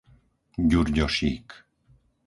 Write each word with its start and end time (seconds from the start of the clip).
Ďurďošík 0.69 1.47